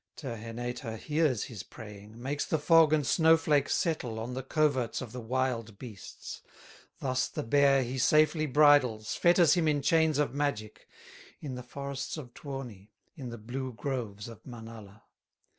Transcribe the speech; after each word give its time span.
Terhenetar 0.17 0.97
hears 0.97 1.43
his 1.43 1.61
praying, 1.61 2.19
Makes 2.19 2.47
the 2.47 2.57
fog 2.57 2.91
and 2.91 3.05
snow 3.05 3.37
flake 3.37 3.69
settle 3.69 4.17
On 4.19 4.33
the 4.33 4.41
coverts 4.41 4.99
of 4.99 5.11
the 5.11 5.21
wild 5.21 5.77
beasts; 5.77 6.41
Thus 6.97 7.27
the 7.27 7.43
bear 7.43 7.83
he 7.83 7.99
safely 7.99 8.47
bridles, 8.47 9.13
Fetters 9.13 9.53
him 9.53 9.67
in 9.67 9.83
chains 9.83 10.17
of 10.17 10.33
magic, 10.33 10.89
In 11.39 11.53
the 11.53 11.61
forests 11.61 12.17
of 12.17 12.33
Tuoni, 12.33 12.89
In 13.15 13.29
the 13.29 13.37
blue 13.37 13.73
groves 13.73 14.27
of 14.27 14.43
Manala. 14.43 15.03